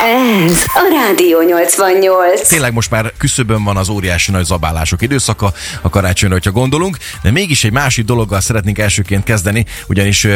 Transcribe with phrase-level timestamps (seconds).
[0.00, 2.48] Ez a Rádió 88.
[2.48, 5.52] Tényleg most már küszöbön van az óriási nagy zabálások időszaka
[5.82, 10.26] a karácsonyra, hogyha gondolunk, de mégis egy másik dologgal szeretnénk elsőként kezdeni, ugyanis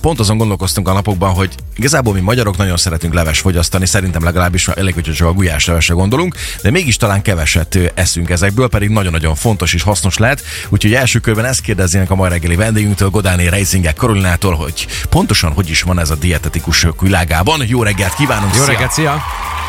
[0.00, 4.68] pont azon gondolkoztunk a napokban, hogy igazából mi magyarok nagyon szeretünk leves fogyasztani, szerintem legalábbis
[4.68, 9.34] elég, hogyha csak a gulyás levesre gondolunk, de mégis talán keveset eszünk ezekből, pedig nagyon-nagyon
[9.34, 10.42] fontos és hasznos lehet.
[10.68, 15.70] Úgyhogy első körben ezt kérdeznének a mai reggeli vendégünktől, Godáné Reisingek Karolinától, hogy pontosan hogy
[15.70, 17.62] is van ez a dietetikus világában.
[17.66, 18.54] Jó reggelt kívánunk!
[18.56, 19.05] Jó reggelt, szia!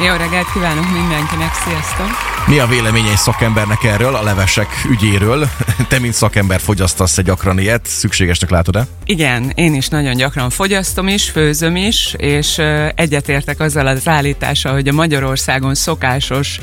[0.05, 2.07] Jó reggelt kívánok mindenkinek, sziasztok!
[2.47, 5.47] Mi a véleménye egy szakembernek erről, a levesek ügyéről?
[5.89, 8.96] Te, mint szakember fogyasztasz egy gyakran ilyet, szükségesnek látod-e?
[9.09, 12.61] Igen, én is nagyon gyakran fogyasztom is, főzöm is, és
[12.95, 16.59] egyetértek azzal az állítással, hogy a Magyarországon szokásos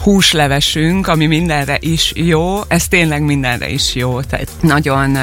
[0.00, 4.20] húslevesünk, ami mindenre is jó, ez tényleg mindenre is jó.
[4.20, 5.18] Tehát nagyon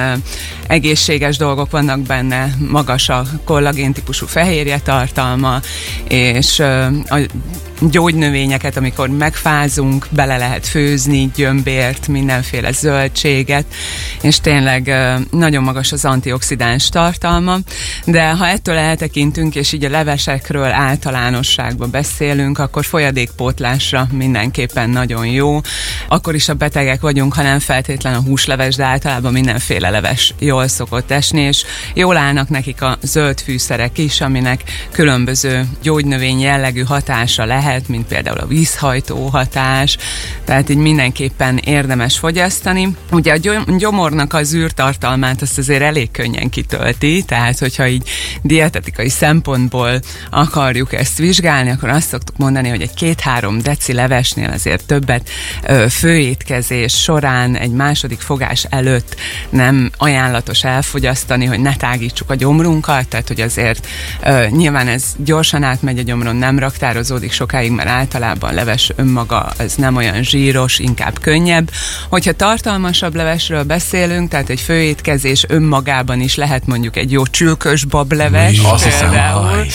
[0.68, 5.60] egészséges dolgok vannak benne, magas a kollagén típusú fehérje tartalma,
[6.08, 7.20] és a
[7.90, 13.66] gyógynövényeket, amikor megfázunk, bele lehet főzni, gyömbért, mindenféle zöldséget,
[14.22, 14.94] és tényleg
[15.32, 17.58] nagyon magas az antioxidáns tartalma,
[18.06, 25.60] de ha ettől eltekintünk, és így a levesekről általánosságban beszélünk, akkor folyadékpótlásra mindenképpen nagyon jó.
[26.14, 30.68] Akkor is a betegek vagyunk, ha nem feltétlen a húsleves, de általában mindenféle leves jól
[30.68, 37.46] szokott esni, és jól állnak nekik a zöld fűszerek is, aminek különböző gyógynövény jellegű hatása
[37.46, 39.98] lehet, mint például a vízhajtó hatás,
[40.46, 42.96] tehát így mindenképpen érdemes fogyasztani.
[43.12, 48.10] Ugye a gyom- gyomornak az űrtartalmát azt azért elég könnyen kitölti, tehát hogyha így
[48.42, 54.86] dietetikai szempontból akarjuk ezt vizsgálni, akkor azt szoktuk mondani, hogy egy két-három deci levesnél azért
[54.86, 55.30] többet
[55.64, 59.16] ö, főétkezés során, egy második fogás előtt
[59.50, 63.88] nem ajánlatos elfogyasztani, hogy ne tágítsuk a gyomrunkat, tehát hogy azért
[64.24, 69.76] ö, nyilván ez gyorsan átmegy a gyomron, nem raktározódik sokáig, mert általában leves önmaga ez
[69.76, 71.72] nem olyan zsíros, inkább könnyebb.
[72.10, 78.60] Hogyha tartalmasabb levesről beszélünk, tehát egy főétkezés önmagában is lehet mondjuk egy jó csülkös bableves,
[78.60, 79.66] Azt például,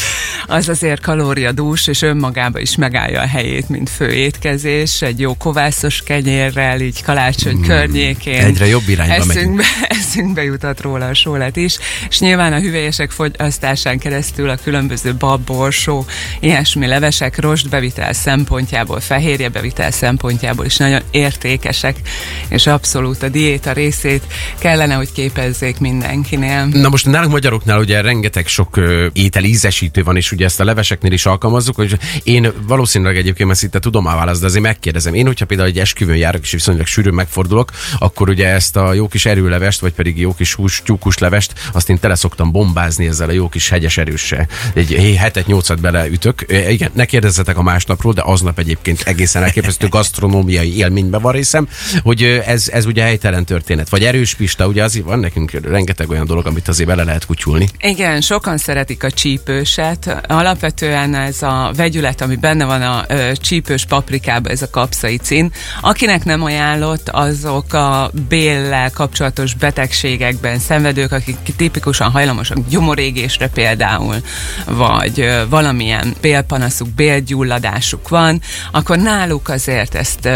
[0.47, 6.81] az azért kalóriadús, és önmagában is megállja a helyét, mint főétkezés, egy jó kovászos kenyérrel,
[6.81, 8.45] így kalácsony mm, környékén.
[8.45, 9.65] egyre jobb irányba eszünkbe,
[10.01, 15.45] eszünkbe jutott róla a sólet is, és nyilván a hüvelyesek fogyasztásán keresztül a különböző bab,
[15.45, 16.07] borsó,
[16.41, 21.97] ilyesmi levesek rostbevitel szempontjából, fehérjebevitel szempontjából is nagyon értékesek,
[22.49, 24.23] és abszolút a diéta részét
[24.59, 26.65] kellene, hogy képezzék mindenkinél.
[26.65, 30.65] Na most nálunk magyaroknál ugye rengeteg sok ö, étel ízesítő van, és ugye ezt a
[30.65, 35.15] leveseknél is alkalmazzuk, hogy én valószínűleg egyébként ezt itt tudom választ, de azért megkérdezem.
[35.15, 39.09] Én, hogyha például egy esküvőn járok, és viszonylag sűrűn megfordulok, akkor ugye ezt a jó
[39.09, 43.29] kis erőlevest, vagy pedig jó kis hús, tyúkus levest, azt én tele szoktam bombázni ezzel
[43.29, 44.49] a jó kis hegyes erőssel.
[44.75, 46.45] Egy hetet, nyolcat beleütök.
[46.69, 51.69] Igen, ne kérdezzetek a másnapról, de aznap egyébként egészen elképesztő gasztronómiai élményben van részem,
[52.03, 53.89] hogy ez, ez ugye helytelen történet.
[53.89, 57.69] Vagy erős pista, ugye azért van nekünk rengeteg olyan dolog, amit azért bele lehet kutyulni.
[57.81, 60.21] Igen, sokan szeretik a csípőset.
[60.29, 65.53] Alapvetően ez a vegyület, ami benne van a csípős paprikában, ez a kapszaicin.
[65.89, 74.15] Akinek nem ajánlott, azok a béllel kapcsolatos betegségekben szenvedők, akik tipikusan hajlamosak gyomorégésre például,
[74.67, 78.41] vagy valamilyen bélpanaszuk, bélgyulladásuk van,
[78.73, 80.29] akkor náluk azért ezt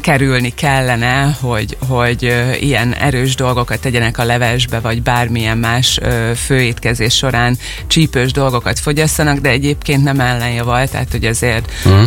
[0.00, 2.22] kerülni kellene, hogy, hogy
[2.60, 6.00] ilyen erős dolgokat tegyenek a levesbe, vagy bármilyen más
[6.36, 11.98] főétkezés során csípős dolgokat fogyasszanak, de egyébként nem ellenjaval, tehát hogy azért ö,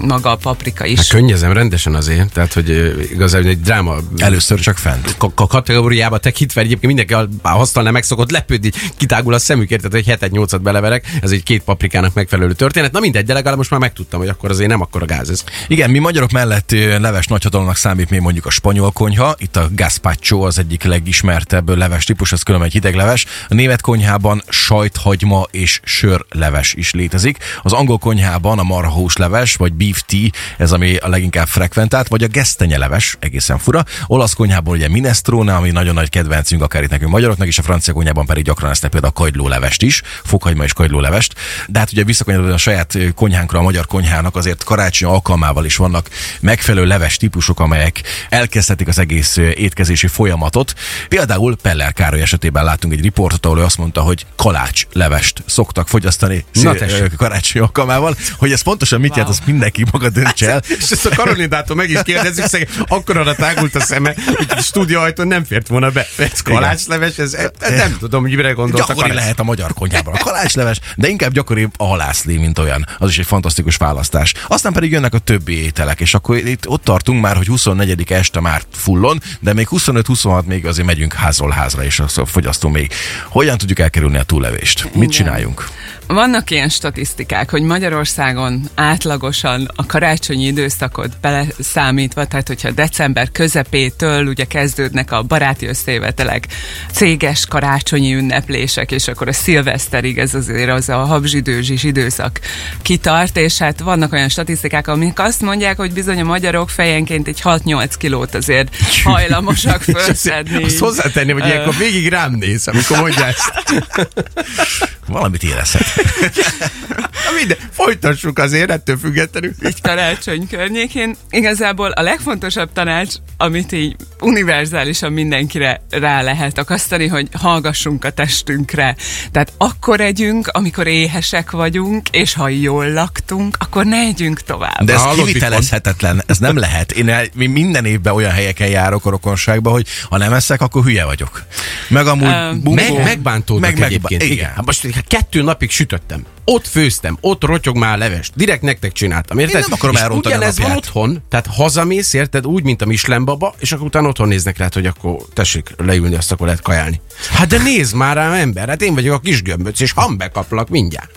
[0.00, 4.76] maga a paprika is Hát könnyezem rendesen azért, tehát hogy igazából egy dráma Először csak
[4.78, 5.16] fent.
[5.16, 9.96] ka- kategóriába tekintve egyébként mindenki a a hasztalnál meg szokott lepődni, kitágul a szemükért, tehát
[9.96, 12.92] egy hetet, nyolcat beleverek, ez egy két paprikának megfelelő történet.
[12.92, 15.44] Na mindegy, de legalább most már megtudtam, hogy akkor azért nem akkor a gáz ez.
[15.68, 19.34] Igen, mi magyarok mellett leves nagyhatalomnak számít még mondjuk a spanyol konyha.
[19.38, 23.26] Itt a gazpacho az egyik legismertebb leves típus, az különben egy hideg leves.
[23.48, 27.38] A német konyhában sajthagyma és sörleves is létezik.
[27.62, 30.28] Az angol konyhában a marhahús leves, vagy beef tea,
[30.58, 33.84] ez ami a leginkább frekventált, vagy a gesztenye leves, egészen fura.
[34.06, 37.92] Olasz konyhában ugye minestrone, ami nagyon nagy kedvencünk akár itt nekünk magyaroknak, és a francia
[37.92, 41.34] konyhában pedig gyakran ezt például a kagylólevest is, fokhagyma és kagylólevest.
[41.66, 46.08] De hát ugye visszakanyarodva a saját konyhánkra, a magyar konyhának azért karácsony alkalmával is vannak
[46.40, 50.74] megfelelő leves típusok, amelyek elkezdhetik az egész étkezési folyamatot.
[51.08, 55.88] Például Peller Károly esetében láttunk egy riportot, ahol ő azt mondta, hogy kalács levest szoktak
[55.88, 56.74] fogyasztani Na
[57.16, 58.16] karácsony alkalmával.
[58.36, 60.62] Hogy ez pontosan mit jelent, azt mindenki maga döntse el.
[60.78, 64.60] És ezt a Karolinától meg is kérdezzük, szegény, akkor arra tágult a szeme, hogy a
[64.60, 66.06] stúdió ajtón nem fért volna be.
[66.16, 68.88] Ez kalácsleves, ez, ez nem tudom, mire gondoltak.
[68.88, 72.86] Gyakori lehet a magyar konyhában a kalácsleves, de inkább gyakori a halászlé, mint olyan.
[72.98, 74.34] Az is egy fantasztikus választás.
[74.48, 78.40] Aztán pedig jönnek a többi ételek, és akkor itt ott tartunk már, hogy 24 este
[78.40, 82.92] már fullon, de még 25-26 még azért megyünk házról házra, és azt fogyasztunk még.
[83.28, 84.84] Hogyan tudjuk elkerülni a túllevést?
[84.84, 85.08] Mit Igen.
[85.08, 85.68] csináljunk?
[86.12, 94.44] Vannak ilyen statisztikák, hogy Magyarországon átlagosan a karácsonyi időszakot beleszámítva, tehát hogyha december közepétől ugye
[94.44, 96.46] kezdődnek a baráti összejövetelek,
[96.92, 102.40] céges karácsonyi ünneplések, és akkor a szilveszterig ez azért az a habzsidőzsis időszak
[102.82, 107.40] kitart, és hát vannak olyan statisztikák, amik azt mondják, hogy bizony a magyarok fejenként egy
[107.44, 110.64] 6-8 kilót azért hajlamosak felszedni.
[110.64, 113.52] Azt hozzátenném, hogy ilyenkor végig rám néz, amikor mondja ezt.
[115.06, 115.99] Valamit érezhet.
[116.00, 116.96] yeah.
[117.40, 119.52] minden, folytassuk azért, ettől függetlenül.
[119.66, 121.16] így karácsony környékén.
[121.30, 128.96] Igazából a legfontosabb tanács, amit így univerzálisan mindenkire rá lehet akasztani, hogy hallgassunk a testünkre.
[129.32, 134.84] Tehát akkor együnk, amikor éhesek vagyunk, és ha jól laktunk, akkor ne együnk tovább.
[134.84, 136.92] De ez Hallod, kivitelezhetetlen, ez nem lehet.
[136.92, 141.42] Én minden évben olyan helyeken járok a rokonságba, hogy ha nem eszek, akkor hülye vagyok.
[141.88, 144.22] Meg amúgy Ö, bunkó, Meg, megbántódnak meg, meg, meg, egyébként.
[144.22, 144.36] Igen.
[144.36, 144.50] Igen.
[144.54, 146.24] Hát most hát kettő napig sütöttem.
[146.52, 148.32] Ott főztem, ott rotyog már a levest.
[148.34, 149.60] Direkt nektek csináltam, érted?
[149.60, 153.24] nem akarom és elrontani a ugyanez van otthon, tehát hazamész, érted, úgy, mint a Michelin
[153.24, 157.00] baba, és akkor utána otthon néznek rád, hogy akkor tessék leülni, azt akkor lehet kajálni.
[157.32, 160.68] Hát de nézd már rám, ember, hát én vagyok a kis gömböc, és hambe kaplak
[160.68, 161.10] mindjárt.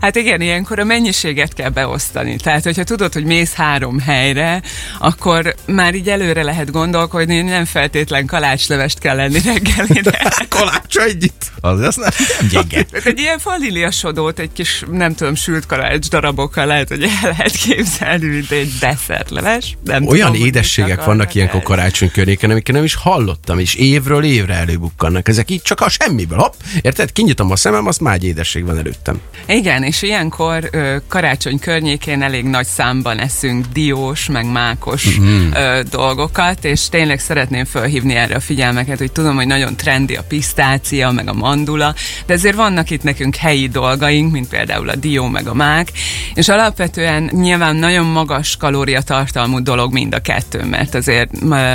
[0.00, 2.36] Hát igen, ilyenkor a mennyiséget kell beosztani.
[2.36, 4.62] Tehát, hogyha tudod, hogy mész három helyre,
[4.98, 10.32] akkor már így előre lehet gondolkodni, hogy nem feltétlen kalácslevest kell lenni reggelire.
[10.48, 11.50] Kalácsa együtt.
[11.60, 12.86] Az, az nem, nem gyenge.
[13.04, 18.26] Egy ilyen vaníliasodót egy kis, nem tudom, sült kalács darabokkal lehet, hogy el lehet képzelni,
[18.26, 19.76] mint egy desszertleves.
[19.84, 24.54] Nem Olyan tudom, édességek vannak ilyenkor karácsony környéken, amiket nem is hallottam, és évről évre
[24.54, 25.28] előbukkannak.
[25.28, 26.38] Ezek így csak a semmiből.
[26.38, 26.52] Hopp,
[26.82, 27.12] érted?
[27.12, 29.20] Kinyitom a szemem, azt már egy édesség van előttem.
[29.46, 35.50] Igen, és ilyenkor ö, karácsony környékén elég nagy számban eszünk diós, meg mákos mm.
[35.52, 40.22] ö, dolgokat, és tényleg szeretném felhívni erre a figyelmeket, hogy tudom, hogy nagyon trendi a
[40.22, 41.94] pisztácia, meg a mandula,
[42.26, 45.92] de ezért vannak itt nekünk helyi dolgaink, mint például a dió, meg a mák,
[46.34, 51.30] és alapvetően nyilván nagyon magas kalóriatartalmú dolog mind a kettő, mert azért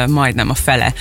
[0.08, 0.94] majdnem a fele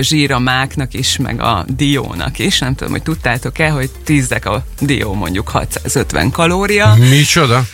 [0.00, 2.58] zsír a máknak is, meg a diónak is.
[2.58, 6.94] Nem tudom, hogy tudtátok-e, hogy tízdek a dió mondjuk 650 kalória.
[6.94, 7.64] Micsoda?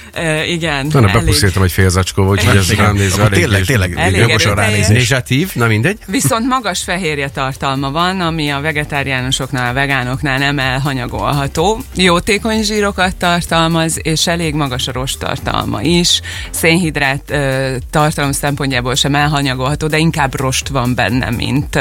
[0.47, 4.55] Igen, Na, bepuszítom egy fél zacskó, úgyhogy ez rám nézve elég tényleg, tényleg, Elég jogosan
[4.55, 4.87] ránézés.
[4.87, 5.99] Nézsatív, na mindegy.
[6.07, 11.81] Viszont magas fehérje tartalma van, ami a vegetáriánusoknál, a vegánoknál nem elhanyagolható.
[11.95, 16.21] Jótékony zsírokat tartalmaz, és elég magas a rost tartalma is.
[16.51, 21.79] Szénhidrát ö, tartalom szempontjából sem elhanyagolható, de inkább rost van benne, mint,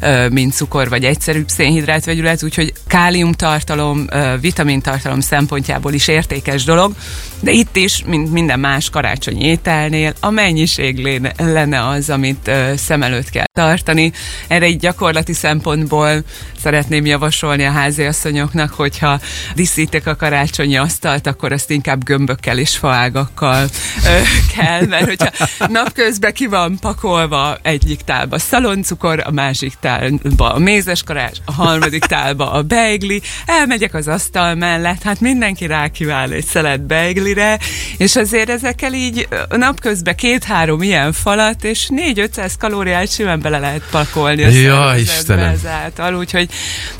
[0.00, 6.64] ö, mint cukor vagy egyszerűbb szénhidrátvegyület, úgyhogy kálium tartalom, ö, vitamin tartalom szempontjából is értékes
[6.64, 6.92] dolog,
[7.40, 12.72] de itt is, mint minden más karácsonyi ételnél, a mennyiség léne- lenne az, amit ö,
[12.76, 14.12] szem előtt kell tartani.
[14.48, 16.24] Erre így gyakorlati szempontból
[16.62, 19.20] szeretném javasolni a háziasszonyoknak, hogyha
[19.54, 23.66] díszítik a karácsonyi asztalt, akkor azt inkább gömbökkel és faágakkal
[24.06, 24.20] ö,
[24.56, 25.30] kell, mert hogyha
[25.68, 32.04] napközben ki van pakolva egyik tálba szaloncukor, a másik tálba a mézes karács, a harmadik
[32.04, 37.51] tálba a beigli, elmegyek az asztal mellett, hát mindenki rákíván egy szelet beiglire,
[37.96, 44.42] és azért ezekkel így napközben két-három ilyen falat, és 4-500 kalóriát simán bele lehet pakolni
[44.44, 45.52] a Ja, Istenem.
[45.52, 46.48] ezáltal, úgyhogy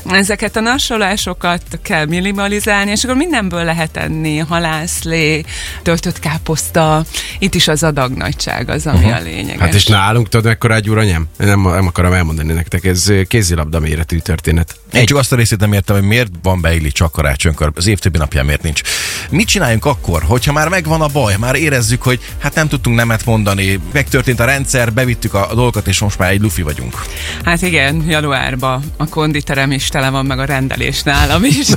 [0.05, 5.43] ezeket a nasolásokat kell minimalizálni, és akkor mindenből lehet enni, halászlé,
[5.83, 7.05] töltött káposzta,
[7.39, 9.15] itt is az adagnagyság az, ami uh-huh.
[9.15, 9.59] a lényeges.
[9.59, 11.27] Hát és nálunk tudod, mekkora egy uranyám?
[11.37, 14.75] Nem, nem akarom elmondani nektek, ez kézilabda méretű történet.
[14.93, 17.99] Én csak azt a részét nem értem, hogy miért van beigli csak karácsonykor, az év
[17.99, 18.81] többi napján miért nincs.
[19.29, 23.25] Mit csináljunk akkor, hogyha már megvan a baj, már érezzük, hogy hát nem tudtunk nemet
[23.25, 27.01] mondani, megtörtént a rendszer, bevittük a dolgokat, és most már egy lufi vagyunk.
[27.43, 31.67] Hát igen, januárban a konditerem is tele van, meg a rendelés nálam is.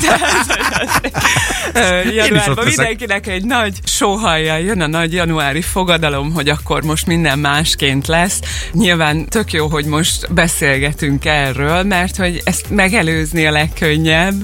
[2.15, 8.07] Januárban mindenkinek egy nagy sóhajjal jön a nagy januári fogadalom, hogy akkor most minden másként
[8.07, 8.41] lesz.
[8.73, 14.35] Nyilván tök jó, hogy most beszélgetünk erről, mert hogy ezt megelőzni a legkönnyebb,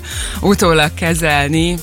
[0.40, 1.76] utólag kezelni,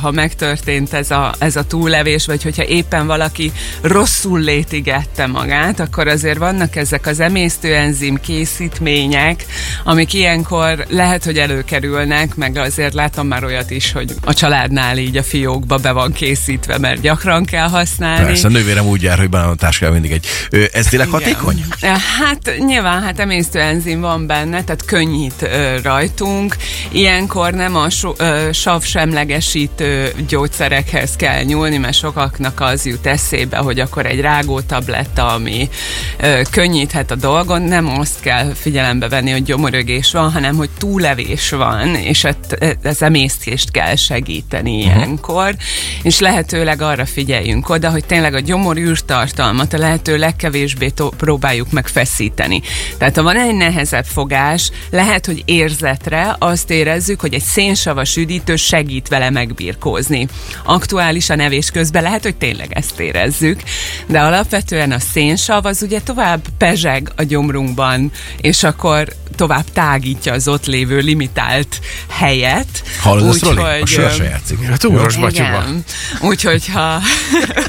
[0.00, 6.08] ha megtörtént ez a, ez a túllevés, vagy hogyha éppen valaki rosszul létigette magát, akkor
[6.08, 9.44] azért vannak ezek az emésztőenzim készítmények,
[9.84, 15.16] amik ilyenkor lehet, hogy előkerülnek, meg azért látom már olyat is, hogy a családnál így
[15.16, 18.24] a fiókba be van készítve, mert gyakran kell használni.
[18.24, 20.26] Persze, a nővérem úgy jár, hogy benne a táskában mindig egy.
[20.72, 21.64] Ez tényleg hatékony?
[21.76, 21.96] Igen.
[22.18, 26.56] Hát nyilván, hát emésztőenzim van benne, tehát könnyít ö, rajtunk.
[26.90, 33.06] Ilyenkor nem a so, ö, sav semlegesítő gyógyszerekhez kell kell nyúlni, mert sokaknak az jut
[33.06, 35.68] eszébe, hogy akkor egy rágótabletta, ami
[36.20, 41.50] ö, könnyíthet a dolgon, nem azt kell figyelembe venni, hogy gyomorögés van, hanem hogy túlevés
[41.50, 42.26] van, és
[42.82, 44.96] ez emésztést kell segíteni uh-huh.
[44.96, 45.56] ilyenkor,
[46.02, 51.70] és lehetőleg arra figyeljünk oda, hogy tényleg a gyomor űrtartalmat a lehető legkevésbé to- próbáljuk
[51.70, 52.62] meg feszíteni.
[52.98, 58.56] Tehát ha van egy nehezebb fogás, lehet, hogy érzetre azt érezzük, hogy egy szénsavas üdítő
[58.56, 60.28] segít vele megbirkózni.
[60.64, 63.62] Aktuálisan evés közben lehet, hogy tényleg ezt érezzük,
[64.06, 68.10] de alapvetően a szénsav az ugye tovább pezseg a gyomrunkban,
[68.40, 72.82] és akkor tovább tágítja az ott lévő limitált helyet.
[73.00, 73.80] Hallod ezt, Roli?
[73.80, 74.62] A sörse játszik.
[74.62, 75.16] Hát úros
[76.20, 77.00] Úgyhogy ha,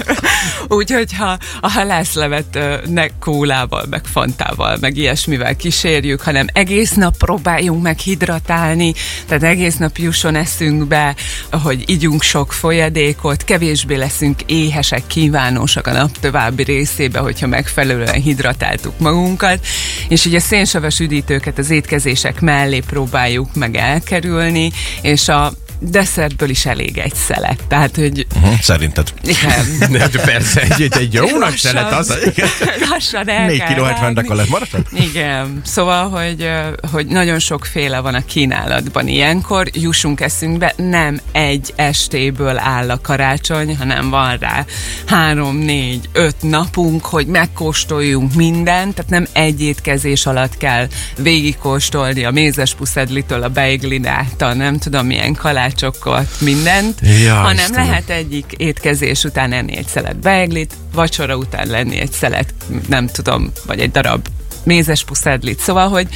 [0.77, 7.81] úgyhogy ha a halászlevet ne kólával, meg fantával, meg ilyesmivel kísérjük, hanem egész nap próbáljunk
[7.81, 8.93] meg hidratálni,
[9.27, 11.15] tehát egész nap jusson eszünkbe,
[11.51, 13.43] hogy ígyunk sok folyadékot,
[13.79, 19.65] kevésbé leszünk éhesek, kívánosak a nap további részébe, hogyha megfelelően hidratáltuk magunkat,
[20.07, 24.71] és ugye szénsavas üdítőket az étkezések mellé próbáljuk meg elkerülni,
[25.01, 27.63] és a desszertből is elég egy szelet.
[27.67, 28.27] Tehát, hogy...
[28.35, 29.13] Uh-huh, szerinted?
[29.23, 29.65] Igen.
[30.11, 32.17] De persze, egy, egy, egy jó nagy szelet az.
[32.89, 34.75] Lassan el 4 kg 70 a lett maradt?
[34.91, 35.61] Igen.
[35.65, 36.49] Szóval, hogy,
[36.91, 39.69] hogy nagyon sokféle van a kínálatban ilyenkor.
[39.73, 44.65] Jussunk eszünkbe, nem egy estéből áll a karácsony, hanem van rá
[45.05, 52.31] három, négy, öt napunk, hogy megkóstoljunk mindent, tehát nem egy étkezés alatt kell végigkóstolni a
[52.31, 57.85] mézes puszedlitől a beiglinát, nem tudom milyen kalács kalácsokat, mindent, ja, hanem Istenem.
[57.85, 62.53] lehet egyik étkezés után enni egy szelet beiglit, vacsora után lenni egy szelet,
[62.87, 64.27] nem tudom, vagy egy darab
[64.63, 65.59] mézes puszedlit.
[65.59, 66.07] Szóval, hogy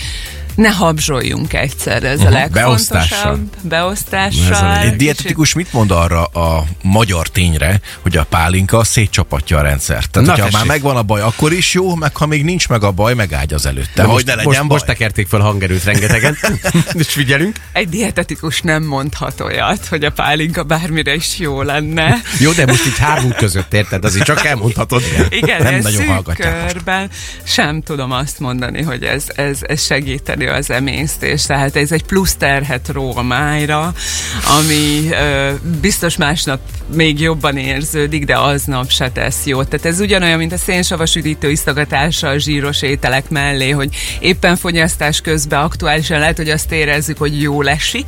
[0.56, 2.36] ne habzsoljunk egyszer, ez uh-huh.
[2.36, 3.50] a legfontosabb.
[3.62, 4.78] Beosztással.
[4.78, 10.10] Egy dietetikus mit mond arra a magyar tényre, hogy a pálinka szétcsapatja a rendszert?
[10.12, 10.68] Tehát, Na, hogyha tessék.
[10.68, 13.54] már megvan a baj, akkor is jó, meg ha még nincs meg a baj, megágy
[13.54, 13.92] az előtte.
[13.94, 14.68] De hogy most, ne legyen most, baj.
[14.68, 16.38] most tekerték fel hangerőt rengetegen,
[16.94, 17.56] és figyelünk.
[17.72, 22.22] Egy dietetikus nem mondhat olyat, hogy a pálinka bármire is jó lenne.
[22.40, 25.04] Jó, de most így hármunk között érted, azért csak elmondhatod.
[25.30, 26.74] Igen, Nem nagyon hallgatják most.
[26.74, 27.10] körben
[27.44, 31.48] sem tudom azt mondani, hogy ez, ez, ez segíteni az emésztést.
[31.48, 33.94] Tehát ez egy plusz terhet ró a májra,
[34.60, 36.60] ami ö, biztos másnap
[36.94, 39.68] még jobban érződik, de aznap se tesz jót.
[39.68, 45.22] Tehát ez ugyanolyan, mint a szénsavas üdítő isztogatása a zsíros ételek mellé, hogy éppen fogyasztás
[45.22, 48.06] közben aktuálisan lehet, hogy azt érezzük, hogy jól esik,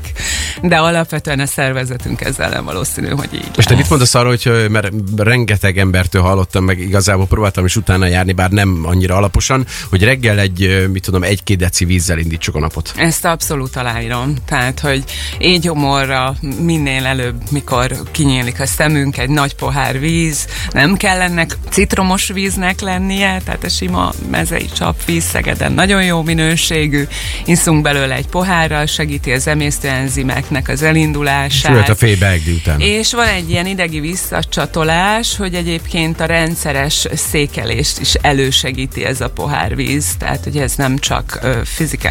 [0.62, 3.50] de alapvetően a szervezetünk ezzel nem valószínű, hogy így.
[3.58, 8.06] És te mit mondasz arra, hogy mert rengeteg embertől hallottam, meg igazából próbáltam is utána
[8.06, 12.60] járni, bár nem annyira alaposan, hogy reggel egy, mit tudom, egy-két deci vízzel indítsuk a
[12.60, 12.94] napot.
[12.96, 14.34] Ezt abszolút aláírom.
[14.46, 15.04] Tehát, hogy
[15.38, 22.28] égyomorra minél előbb, mikor kinyílik a szemünk, egy nagy pohár víz, nem kell ennek citromos
[22.28, 27.04] víznek lennie, tehát a sima mezei csapvíz Szegeden nagyon jó minőségű,
[27.46, 31.88] iszunk belőle egy pohárral, segíti az emésztőenzimeknek az elindulását.
[31.88, 32.80] Sőt, a beegdi után.
[32.80, 39.30] És van egy ilyen idegi visszacsatolás, hogy egyébként a rendszeres székelést is elősegíti ez a
[39.30, 41.60] pohárvíz, tehát hogy ez nem csak ö,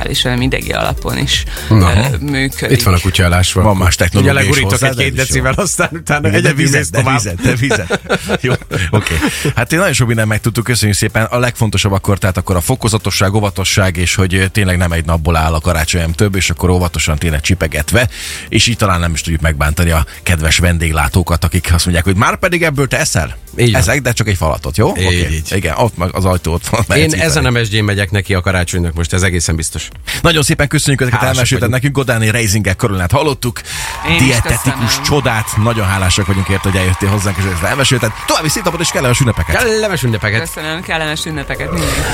[0.05, 1.93] fizikális, hanem idegi alapon is Na.
[2.21, 2.79] működik.
[2.79, 3.43] Itt van a kutya.
[3.55, 6.55] Van más technológia Ugye legurítok hozzá, egy de két ez is decivel, aztán utána egy
[6.55, 8.01] vizet, de vizet, de vizet.
[8.41, 8.53] Jó,
[8.91, 9.15] oké.
[9.55, 11.25] Hát én nagyon sok mindent megtudtuk, köszönjük szépen.
[11.25, 15.55] A legfontosabb akkor, tehát akkor a fokozatosság, óvatosság, és hogy tényleg nem egy napból áll
[15.55, 18.09] a karácsony, hanem több, és akkor óvatosan tényleg csipegetve,
[18.49, 22.39] és így talán nem is tudjuk megbántani a kedves vendéglátókat, akik azt mondják, hogy már
[22.39, 23.37] pedig ebből te eszel?
[23.57, 23.75] Így.
[23.75, 24.97] Ezek, de csak egy falatot, jó?
[24.97, 25.29] Így, Oké.
[25.35, 25.53] így.
[25.53, 26.99] Igen, ott meg az ajtó ott van.
[26.99, 29.89] Én ezen a mesdjén megyek neki a karácsonynak most, ez egészen biztos.
[30.23, 31.95] Nagyon szépen köszönjük ezeket elmesélted nekünk.
[31.95, 33.61] Godáni Reisingek koronát hallottuk.
[34.09, 35.57] Én Dietetikus csodát.
[35.57, 38.13] Nagyon hálásak vagyunk érte, hogy eljöttél hozzánk, és ezt elmesélted.
[38.27, 39.57] További szép napot és kellemes ünnepeket.
[39.57, 40.41] Kellemes ünnepeket.
[40.41, 42.07] Köszönöm, kellemes ünnepeket mindenkinek.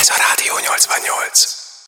[0.00, 1.61] Ez a Rádió 88.